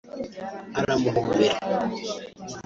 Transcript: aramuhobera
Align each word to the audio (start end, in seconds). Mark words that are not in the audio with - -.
aramuhobera 0.79 1.51